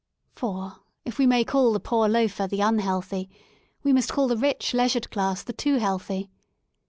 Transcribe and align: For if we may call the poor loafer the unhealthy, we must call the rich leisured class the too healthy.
For 0.33 0.77
if 1.05 1.19
we 1.19 1.27
may 1.27 1.43
call 1.45 1.73
the 1.73 1.79
poor 1.79 2.09
loafer 2.09 2.47
the 2.47 2.59
unhealthy, 2.59 3.29
we 3.83 3.93
must 3.93 4.11
call 4.11 4.27
the 4.29 4.35
rich 4.35 4.73
leisured 4.73 5.11
class 5.11 5.43
the 5.43 5.53
too 5.53 5.75
healthy. 5.77 6.31